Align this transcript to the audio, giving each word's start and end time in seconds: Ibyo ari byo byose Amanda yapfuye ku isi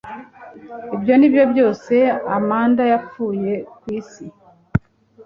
Ibyo 0.95 1.11
ari 1.15 1.27
byo 1.33 1.43
byose 1.51 1.95
Amanda 2.37 2.83
yapfuye 2.91 3.51
ku 3.79 3.85
isi 3.99 4.25